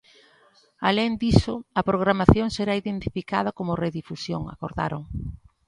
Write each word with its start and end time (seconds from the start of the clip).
"Alén 0.87 1.11
diso, 1.21 1.55
a 1.79 1.81
programación 1.89 2.47
será 2.57 2.73
identificada 2.81 3.49
como 3.57 3.79
redifusión", 3.85 4.41
acordaron. 4.55 5.01